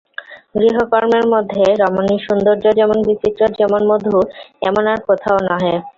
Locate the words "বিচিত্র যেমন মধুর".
3.07-4.25